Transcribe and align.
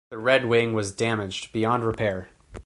The 0.09 0.17
Red 0.17 0.45
Wing 0.45 0.73
was 0.73 0.91
damaged 0.91 1.51
beyond 1.53 1.85
repair. 1.85 2.29